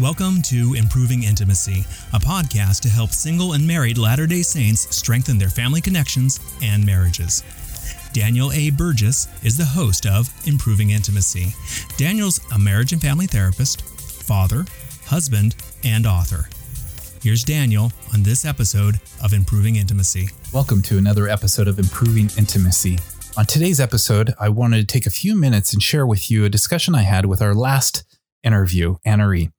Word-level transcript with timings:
Welcome 0.00 0.40
to 0.44 0.72
Improving 0.78 1.24
Intimacy, 1.24 1.84
a 2.14 2.18
podcast 2.18 2.80
to 2.80 2.88
help 2.88 3.10
single 3.10 3.52
and 3.52 3.66
married 3.66 3.98
Latter 3.98 4.26
day 4.26 4.40
Saints 4.40 4.96
strengthen 4.96 5.36
their 5.36 5.50
family 5.50 5.82
connections 5.82 6.40
and 6.62 6.86
marriages. 6.86 7.44
Daniel 8.14 8.50
A. 8.52 8.70
Burgess 8.70 9.28
is 9.44 9.58
the 9.58 9.64
host 9.66 10.06
of 10.06 10.32
Improving 10.46 10.88
Intimacy. 10.88 11.52
Daniel's 11.98 12.40
a 12.54 12.58
marriage 12.58 12.94
and 12.94 13.02
family 13.02 13.26
therapist, 13.26 13.82
father, 14.22 14.64
husband, 15.04 15.54
and 15.84 16.06
author. 16.06 16.48
Here's 17.22 17.44
Daniel 17.44 17.92
on 18.14 18.22
this 18.22 18.46
episode 18.46 18.98
of 19.22 19.34
Improving 19.34 19.76
Intimacy. 19.76 20.30
Welcome 20.50 20.80
to 20.84 20.96
another 20.96 21.28
episode 21.28 21.68
of 21.68 21.78
Improving 21.78 22.30
Intimacy. 22.38 22.98
On 23.36 23.44
today's 23.44 23.80
episode, 23.80 24.32
I 24.40 24.48
wanted 24.48 24.78
to 24.78 24.90
take 24.90 25.06
a 25.06 25.10
few 25.10 25.36
minutes 25.36 25.74
and 25.74 25.82
share 25.82 26.06
with 26.06 26.30
you 26.30 26.46
a 26.46 26.48
discussion 26.48 26.94
I 26.94 27.02
had 27.02 27.26
with 27.26 27.42
our 27.42 27.54
last 27.54 28.04
interview, 28.42 28.96
Anna-Ree. 29.04 29.50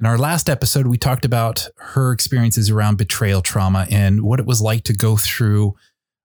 In 0.00 0.06
our 0.06 0.16
last 0.16 0.48
episode, 0.48 0.86
we 0.86 0.96
talked 0.96 1.26
about 1.26 1.68
her 1.76 2.10
experiences 2.10 2.70
around 2.70 2.96
betrayal 2.96 3.42
trauma 3.42 3.86
and 3.90 4.22
what 4.22 4.40
it 4.40 4.46
was 4.46 4.62
like 4.62 4.82
to 4.84 4.94
go 4.94 5.18
through 5.18 5.74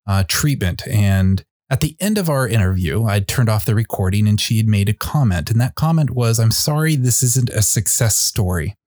uh, 0.08 0.24
treatment. 0.30 0.88
And 0.88 1.44
at 1.70 1.82
the 1.82 1.98
end 2.00 2.18
of 2.18 2.30
our 2.30 2.48
interview, 2.48 3.04
I 3.04 3.20
turned 3.20 3.50
off 3.50 3.66
the 3.66 3.76
recording 3.76 4.30
and 4.30 4.40
she 4.40 4.56
had 4.56 4.68
made 4.68 4.88
a 4.88 4.94
comment. 4.94 5.52
And 5.52 5.60
that 5.60 5.76
comment 5.76 6.12
was, 6.12 6.40
I'm 6.40 6.52
sorry, 6.52 6.96
this 6.96 7.22
isn't 7.22 7.50
a 7.50 7.62
success 7.62 8.16
story. 8.16 8.78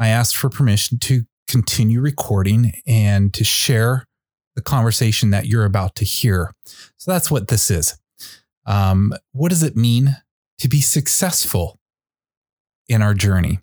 I 0.00 0.08
asked 0.08 0.36
for 0.36 0.50
permission 0.50 0.98
to 0.98 1.22
continue 1.46 2.00
recording 2.00 2.72
and 2.88 3.32
to 3.34 3.44
share 3.44 4.04
the 4.56 4.62
conversation 4.62 5.30
that 5.30 5.46
you're 5.46 5.64
about 5.64 5.94
to 5.96 6.04
hear. 6.04 6.50
So 6.96 7.12
that's 7.12 7.30
what 7.30 7.46
this 7.46 7.70
is. 7.70 7.96
Um, 8.66 9.12
what 9.30 9.50
does 9.50 9.62
it 9.62 9.76
mean 9.76 10.16
to 10.58 10.68
be 10.68 10.80
successful 10.80 11.78
in 12.88 13.02
our 13.02 13.14
journey. 13.14 13.60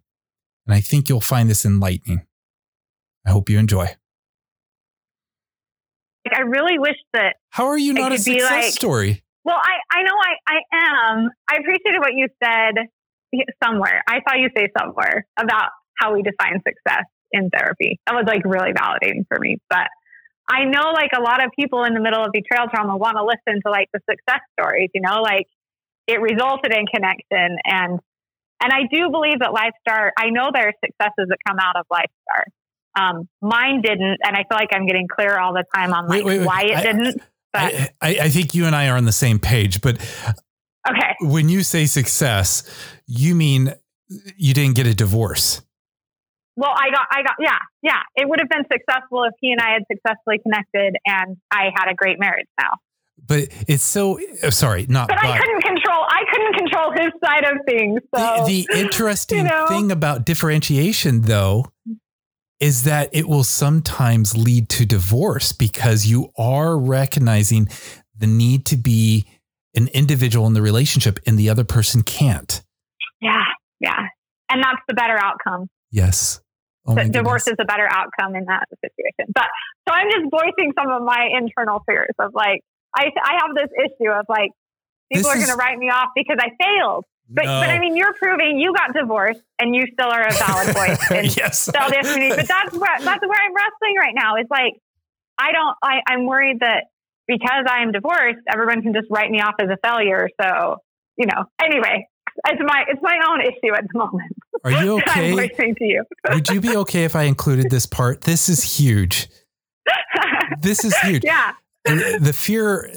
And 0.66 0.76
I 0.76 0.82
think 0.82 1.10
you'll 1.10 1.22
find 1.22 1.50
this 1.50 1.66
enlightening. 1.66 2.26
I 3.26 3.32
hope 3.32 3.50
you 3.50 3.60
enjoy. 3.60 3.96
I 6.34 6.42
really 6.42 6.80
wish 6.80 6.98
that. 7.14 7.36
How 7.50 7.68
are 7.68 7.78
you 7.78 7.94
not 7.94 8.12
a 8.12 8.18
success 8.18 8.50
like, 8.50 8.72
story? 8.72 9.24
Well, 9.44 9.58
I, 9.58 9.98
I 9.98 10.04
know 10.04 10.14
I, 10.16 10.54
I 10.54 11.14
am. 11.14 11.30
I 11.50 11.56
appreciated 11.56 12.00
what 12.00 12.14
you 12.14 12.28
said 12.44 12.88
somewhere. 13.64 14.04
I 14.08 14.20
saw 14.28 14.36
you 14.36 14.50
say 14.56 14.68
somewhere 14.78 15.26
about 15.38 15.70
how 15.98 16.14
we 16.14 16.22
define 16.22 16.62
success 16.68 17.06
in 17.32 17.50
therapy. 17.50 18.00
That 18.06 18.16
was 18.16 18.26
like 18.28 18.44
really 18.46 18.72
validating 18.74 19.26
for 19.28 19.40
me. 19.40 19.58
But 19.70 19.88
I 20.50 20.66
know 20.66 20.92
like 20.94 21.12
a 21.18 21.22
lot 21.22 21.44
of 21.44 21.52
people 21.58 21.84
in 21.84 21.94
the 21.94 22.02
middle 22.02 22.24
of 22.24 22.32
betrayal 22.32 22.68
trauma 22.74 22.98
want 22.98 23.18
to 23.18 23.24
listen 23.24 23.62
to 23.66 23.72
like 23.72 23.90
the 23.94 24.00
success 24.10 24.42
stories, 24.60 24.90
you 24.94 25.02
know, 25.02 25.22
like 25.22 25.48
it 26.08 26.20
resulted 26.20 26.74
in 26.74 26.86
connection 26.88 27.58
and 27.64 28.00
and 28.62 28.72
I 28.72 28.82
do 28.92 29.10
believe 29.10 29.40
that 29.40 29.50
LifeStar, 29.50 30.12
I 30.18 30.30
know 30.30 30.50
there 30.54 30.68
are 30.68 30.74
successes 30.84 31.28
that 31.30 31.38
come 31.48 31.58
out 31.60 31.76
of 31.76 31.86
LifeStar. 31.92 32.44
Um, 33.00 33.30
mine 33.42 33.82
didn't, 33.82 34.20
and 34.24 34.36
I 34.36 34.44
feel 34.44 34.58
like 34.58 34.70
I'm 34.72 34.86
getting 34.86 35.08
clear 35.08 35.40
all 35.40 35.54
the 35.54 35.64
time 35.74 35.94
on 35.94 36.08
like 36.08 36.24
wait, 36.24 36.26
wait, 36.26 36.40
wait. 36.40 36.46
why 36.46 36.62
it 36.64 36.78
I, 36.78 36.84
didn't. 36.84 37.22
But 37.54 37.62
I, 37.62 37.90
I, 38.02 38.10
I, 38.24 38.30
think 38.30 38.54
you 38.54 38.66
and 38.66 38.76
I 38.76 38.90
are 38.90 38.98
on 38.98 39.06
the 39.06 39.12
same 39.12 39.40
page. 39.40 39.82
But 39.82 39.98
okay, 40.90 41.16
when 41.22 41.50
you 41.50 41.64
say 41.64 41.86
success, 41.86 42.64
you 43.08 43.34
mean 43.34 43.74
you 44.38 44.54
didn't 44.54 44.76
get 44.76 44.88
a 44.88 44.94
divorce. 44.94 45.62
Well, 46.58 46.72
I 46.76 46.92
got, 46.92 47.08
I 47.10 47.24
got, 47.24 47.36
yeah, 47.40 47.58
yeah. 47.82 48.02
It 48.16 48.28
would 48.28 48.40
have 48.40 48.50
been 48.50 48.66
successful 48.72 49.24
if 49.24 49.34
he 49.40 49.52
and 49.52 49.62
I 49.62 49.72
had 49.72 49.84
successfully 49.90 50.40
connected, 50.44 50.98
and 51.06 51.38
I 51.50 51.72
had 51.74 51.90
a 51.90 51.96
great 51.96 52.20
marriage 52.20 52.48
now 52.60 52.72
but 53.26 53.48
it's 53.68 53.84
so 53.84 54.20
uh, 54.44 54.50
sorry, 54.50 54.86
not. 54.88 55.08
But, 55.08 55.18
but 55.22 55.30
I 55.30 55.40
couldn't 55.40 55.62
control. 55.62 56.06
I 56.10 56.24
couldn't 56.32 56.54
control 56.56 56.92
his 56.92 57.12
side 57.24 57.46
of 57.46 57.58
things. 57.68 58.00
So, 58.16 58.46
the, 58.46 58.68
the 58.74 58.80
interesting 58.80 59.40
you 59.40 59.44
know? 59.46 59.68
thing 59.68 59.92
about 59.92 60.26
differentiation, 60.26 61.22
though, 61.22 61.66
is 62.60 62.84
that 62.84 63.10
it 63.12 63.28
will 63.28 63.44
sometimes 63.44 64.38
lead 64.38 64.70
to 64.70 64.86
divorce 64.86 65.52
because 65.52 66.06
you 66.06 66.32
are 66.38 66.78
recognizing 66.78 67.68
the 68.18 68.28
need 68.28 68.66
to 68.68 68.78
be 68.78 69.26
an 69.76 69.88
individual 69.94 70.46
in 70.48 70.54
the 70.54 70.62
relationship, 70.62 71.20
and 71.26 71.38
the 71.40 71.50
other 71.50 71.64
person 71.64 72.04
can't. 72.04 72.62
Yeah, 73.22 73.44
yeah, 73.80 74.08
and 74.50 74.62
that's 74.62 74.82
the 74.88 74.94
better 74.94 75.18
outcome. 75.18 75.70
Yes. 75.92 76.42
Oh 76.88 76.96
divorce 76.96 77.48
is 77.48 77.56
a 77.60 77.66
better 77.66 77.88
outcome 77.90 78.36
in 78.36 78.46
that 78.46 78.66
situation. 78.84 79.32
But 79.34 79.46
so 79.88 79.94
I'm 79.94 80.10
just 80.10 80.32
voicing 80.32 80.74
some 80.78 80.92
of 80.92 81.04
my 81.04 81.30
internal 81.32 81.84
fears 81.86 82.16
of 82.20 82.32
like, 82.34 82.62
I, 82.96 83.12
I 83.24 83.40
have 83.42 83.56
this 83.56 83.70
issue 83.78 84.10
of 84.12 84.26
like, 84.28 84.52
people 85.12 85.30
this 85.30 85.38
are 85.44 85.46
going 85.46 85.50
to 85.50 85.56
write 85.56 85.78
me 85.78 85.90
off 85.90 86.10
because 86.16 86.38
I 86.40 86.50
failed. 86.62 87.06
But, 87.30 87.46
no. 87.46 87.62
but 87.62 87.70
I 87.70 87.80
mean, 87.80 87.96
you're 87.96 88.14
proving 88.14 88.60
you 88.60 88.74
got 88.74 88.94
divorced 88.94 89.42
and 89.58 89.74
you 89.74 89.86
still 89.94 90.12
are 90.12 90.28
a 90.28 90.34
valid 90.34 90.76
voice. 90.76 91.12
And 91.12 91.38
yes. 91.38 91.62
Still 91.62 91.82
but 91.88 92.48
that's 92.48 92.74
where, 92.76 93.00
that's 93.00 93.22
where 93.22 93.40
I'm 93.40 93.56
wrestling 93.56 93.96
right 93.98 94.14
now. 94.14 94.36
It's 94.36 94.52
like, 94.52 94.74
I 95.38 95.54
don't, 95.54 95.76
I, 95.82 96.02
I'm 96.08 96.26
worried 96.26 96.60
that 96.60 96.86
because 97.28 97.66
I'm 97.68 97.94
divorced, 97.94 98.40
everyone 98.52 98.82
can 98.82 98.94
just 98.94 99.08
write 99.10 99.32
me 99.32 99.40
off 99.40 99.56
as 99.62 99.70
a 99.70 99.78
failure. 99.82 100.28
So, 100.42 100.78
you 101.18 101.26
know, 101.26 101.46
anyway, 101.64 102.06
it's 102.48 102.62
my, 102.62 102.84
it's 102.90 103.02
my 103.02 103.18
own 103.30 103.42
issue 103.42 103.74
at 103.74 103.86
the 103.92 103.98
moment. 103.98 104.34
Are 104.66 104.72
you 104.72 104.98
okay? 104.98 105.30
I'm 105.30 105.38
voicing 105.38 105.76
to 105.76 105.86
you. 105.86 106.04
Would 106.34 106.50
you 106.50 106.60
be 106.60 106.76
okay 106.78 107.06
if 107.06 107.16
I 107.16 107.24
included 107.24 107.70
this 107.70 107.86
part? 107.86 108.22
This 108.22 108.50
is 108.50 108.78
huge. 108.78 109.30
This 110.60 110.84
is 110.84 110.96
huge. 110.98 111.24
Yeah 111.24 111.54
the 111.86 112.34
fear, 112.34 112.90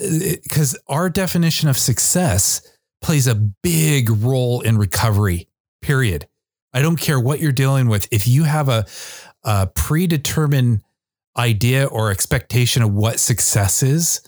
because 0.42 0.78
our 0.88 1.08
definition 1.08 1.68
of 1.68 1.78
success 1.78 2.62
plays 3.00 3.26
a 3.26 3.34
big 3.34 4.10
role 4.10 4.60
in 4.60 4.78
recovery, 4.78 5.48
period. 5.82 6.26
I 6.72 6.82
don't 6.82 6.96
care 6.96 7.20
what 7.20 7.40
you're 7.40 7.52
dealing 7.52 7.88
with. 7.88 8.08
If 8.10 8.26
you 8.26 8.44
have 8.44 8.68
a, 8.68 8.86
a 9.44 9.68
predetermined 9.68 10.82
idea 11.36 11.86
or 11.86 12.10
expectation 12.10 12.82
of 12.82 12.92
what 12.92 13.20
success 13.20 13.82
is, 13.82 14.20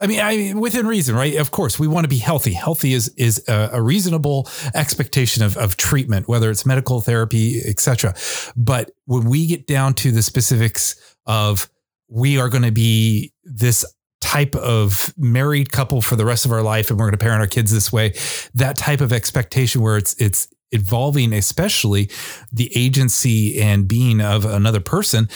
I 0.00 0.06
mean, 0.06 0.20
I 0.20 0.54
within 0.54 0.86
reason, 0.86 1.16
right? 1.16 1.34
Of 1.34 1.50
course, 1.50 1.78
we 1.78 1.88
want 1.88 2.04
to 2.04 2.08
be 2.08 2.18
healthy. 2.18 2.52
Healthy 2.52 2.92
is 2.92 3.08
is 3.16 3.42
a, 3.48 3.70
a 3.72 3.82
reasonable 3.82 4.48
expectation 4.74 5.42
of, 5.42 5.56
of 5.56 5.76
treatment, 5.76 6.28
whether 6.28 6.50
it's 6.50 6.64
medical 6.64 7.00
therapy, 7.00 7.60
etc. 7.66 8.14
But 8.56 8.92
when 9.06 9.28
we 9.28 9.46
get 9.46 9.66
down 9.66 9.94
to 9.94 10.12
the 10.12 10.22
specifics 10.22 11.16
of 11.26 11.68
we 12.08 12.38
are 12.38 12.48
going 12.48 12.62
to 12.62 12.72
be 12.72 13.32
this 13.42 13.84
type 14.20 14.54
of 14.56 15.14
married 15.16 15.70
couple 15.70 16.02
for 16.02 16.16
the 16.16 16.24
rest 16.24 16.44
of 16.44 16.52
our 16.52 16.62
life 16.62 16.90
and 16.90 16.98
we're 16.98 17.06
going 17.06 17.12
to 17.12 17.18
parent 17.18 17.40
our 17.40 17.46
kids 17.46 17.72
this 17.72 17.92
way 17.92 18.12
that 18.54 18.76
type 18.76 19.00
of 19.00 19.12
expectation 19.12 19.80
where 19.80 19.96
it's 19.96 20.14
it's 20.20 20.48
involving 20.72 21.32
especially 21.32 22.10
the 22.52 22.70
agency 22.76 23.60
and 23.60 23.88
being 23.88 24.20
of 24.20 24.44
another 24.44 24.80
person 24.80 25.28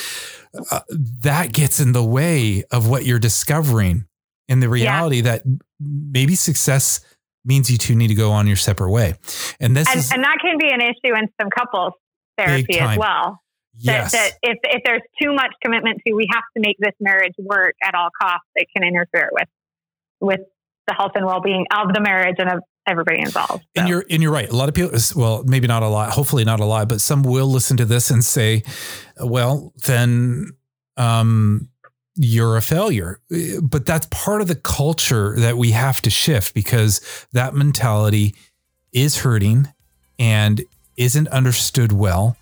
uh, 0.71 0.81
that 1.21 1.53
gets 1.53 1.81
in 1.81 1.93
the 1.93 2.05
way 2.05 2.63
of 2.71 2.89
what 2.89 3.07
you're 3.07 3.19
discovering 3.19 4.05
and 4.49 4.63
the 4.63 4.69
reality 4.69 5.17
yeah. 5.17 5.23
that 5.23 5.43
maybe 5.81 6.35
success 6.35 7.01
means 7.45 7.71
you 7.71 7.79
two 7.79 7.95
need 7.95 8.09
to 8.09 8.15
go 8.15 8.31
on 8.31 8.47
your 8.47 8.57
separate 8.57 8.91
way. 8.91 9.15
And 9.59 9.77
this 9.77 9.89
and, 9.89 9.99
is, 9.99 10.13
and 10.13 10.23
that 10.23 10.37
can 10.41 10.59
be 10.59 10.69
an 10.69 10.81
issue 10.81 11.17
in 11.17 11.29
some 11.41 11.51
couples 11.51 11.95
therapy 12.37 12.79
as 12.79 12.99
well 12.99 13.41
Yes. 13.75 14.13
That, 14.13 14.33
that 14.43 14.51
if, 14.51 14.59
if 14.63 14.83
there's 14.85 15.03
too 15.21 15.33
much 15.33 15.53
commitment 15.63 16.01
to, 16.07 16.13
we 16.15 16.29
have 16.31 16.45
to 16.57 16.61
make 16.61 16.77
this 16.79 16.95
marriage 17.01 17.35
work 17.39 17.75
at 17.83 17.95
all 17.95 18.11
costs, 18.21 18.47
it 18.55 18.69
can 18.75 18.85
interfere 18.85 19.31
with, 19.33 19.49
with 20.21 20.41
the 20.87 20.95
health 20.95 21.13
and 21.15 21.25
well-being 21.25 21.67
of 21.75 21.93
the 21.93 22.01
marriage 22.01 22.37
and 22.39 22.51
of 22.51 22.61
everybody 22.87 23.21
involved. 23.21 23.65
So. 23.77 23.81
And 23.81 23.89
you're, 23.89 24.05
and 24.11 24.23
you're 24.23 24.33
right. 24.33 24.49
A 24.49 24.57
lot 24.57 24.69
of 24.69 24.75
people, 24.75 24.99
well, 25.17 25.45
maybe 25.45 25.67
not 25.67 25.83
a 25.83 25.89
lot, 25.89 26.11
hopefully 26.11 26.45
not 26.45 26.61
a 26.61 26.65
lot, 26.65 26.89
but 26.89 27.01
some 27.01 27.23
will 27.23 27.47
listen 27.47 27.77
to 27.79 27.85
this 27.85 28.11
and 28.11 28.25
say, 28.25 28.63
well, 29.19 29.73
then, 29.85 30.51
um, 30.97 31.69
you're 32.15 32.59
a 32.59 32.63
failure. 32.63 33.21
But 33.63 33.87
that's 33.87 34.07
part 34.11 34.43
of 34.43 34.49
the 34.49 34.55
culture 34.55 35.35
that 35.39 35.57
we 35.57 35.71
have 35.71 36.03
to 36.03 36.11
shift 36.11 36.53
because 36.53 37.01
that 37.33 37.55
mentality 37.55 38.35
is 38.93 39.19
hurting 39.19 39.69
and 40.19 40.63
isn't 40.99 41.29
understood 41.29 41.93
well 41.93 42.37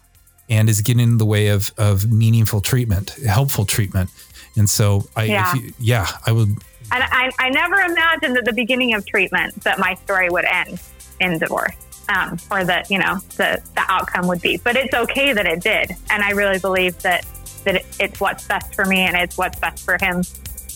and 0.50 0.68
is 0.68 0.80
getting 0.80 1.02
in 1.02 1.18
the 1.18 1.24
way 1.24 1.48
of 1.48 1.72
of 1.78 2.10
meaningful 2.12 2.60
treatment, 2.60 3.10
helpful 3.26 3.64
treatment. 3.64 4.10
And 4.56 4.68
so 4.68 5.06
I, 5.16 5.24
yeah, 5.24 5.54
you, 5.54 5.72
yeah 5.78 6.06
I 6.26 6.32
would. 6.32 6.48
And 6.92 7.04
I, 7.04 7.30
I 7.38 7.50
never 7.50 7.76
imagined 7.76 8.36
at 8.36 8.44
the 8.44 8.52
beginning 8.52 8.94
of 8.94 9.06
treatment 9.06 9.62
that 9.62 9.78
my 9.78 9.94
story 9.94 10.28
would 10.28 10.44
end 10.44 10.80
in 11.20 11.38
divorce. 11.38 11.74
Um, 12.08 12.38
or 12.50 12.64
that 12.64 12.90
you 12.90 12.98
know 12.98 13.18
the 13.36 13.62
the 13.76 13.84
outcome 13.88 14.26
would 14.26 14.40
be, 14.40 14.56
but 14.56 14.74
it's 14.74 14.92
okay 14.92 15.32
that 15.32 15.46
it 15.46 15.60
did, 15.60 15.92
and 16.10 16.24
I 16.24 16.30
really 16.30 16.58
believe 16.58 16.98
that 17.02 17.24
that 17.62 17.76
it, 17.76 17.86
it's 18.00 18.20
what's 18.20 18.48
best 18.48 18.74
for 18.74 18.84
me 18.84 19.02
and 19.02 19.16
it's 19.16 19.38
what's 19.38 19.60
best 19.60 19.84
for 19.84 19.96
him, 20.00 20.24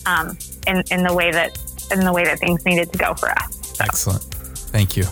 um, 0.05 0.37
in 0.65 0.81
in 0.91 1.03
the 1.03 1.13
way 1.13 1.31
that 1.31 1.57
in 1.91 1.99
the 1.99 2.13
way 2.13 2.23
that 2.23 2.39
things 2.39 2.63
needed 2.63 2.89
to 2.93 2.97
go 2.97 3.13
for 3.15 3.31
us. 3.31 3.75
So. 3.75 3.83
Excellent, 3.83 4.23
thank 4.23 4.95
you. 4.95 5.03